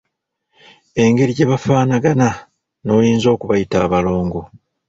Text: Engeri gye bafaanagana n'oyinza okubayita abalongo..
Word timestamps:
Engeri 1.03 1.31
gye 1.37 1.45
bafaanagana 1.51 2.29
n'oyinza 2.83 3.27
okubayita 3.35 3.77
abalongo.. 3.85 4.41